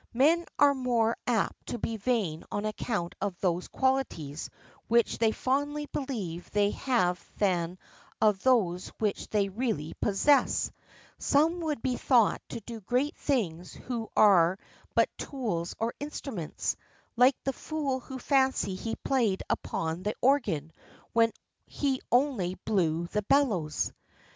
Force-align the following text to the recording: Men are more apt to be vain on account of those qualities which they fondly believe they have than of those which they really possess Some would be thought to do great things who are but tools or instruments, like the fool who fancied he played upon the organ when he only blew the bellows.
Men 0.15 0.45
are 0.57 0.73
more 0.73 1.15
apt 1.27 1.67
to 1.67 1.77
be 1.77 1.95
vain 1.95 2.43
on 2.51 2.65
account 2.65 3.13
of 3.21 3.39
those 3.39 3.67
qualities 3.67 4.49
which 4.87 5.19
they 5.19 5.31
fondly 5.31 5.85
believe 5.85 6.49
they 6.49 6.71
have 6.71 7.23
than 7.37 7.77
of 8.19 8.41
those 8.41 8.87
which 8.97 9.29
they 9.29 9.47
really 9.47 9.93
possess 10.01 10.71
Some 11.19 11.59
would 11.59 11.83
be 11.83 11.97
thought 11.97 12.41
to 12.49 12.61
do 12.61 12.81
great 12.81 13.15
things 13.15 13.73
who 13.75 14.09
are 14.17 14.57
but 14.95 15.15
tools 15.19 15.75
or 15.77 15.93
instruments, 15.99 16.75
like 17.15 17.35
the 17.43 17.53
fool 17.53 17.99
who 17.99 18.17
fancied 18.17 18.77
he 18.79 18.95
played 18.95 19.43
upon 19.51 20.01
the 20.01 20.15
organ 20.19 20.71
when 21.13 21.31
he 21.67 22.01
only 22.11 22.55
blew 22.65 23.05
the 23.05 23.21
bellows. 23.21 23.93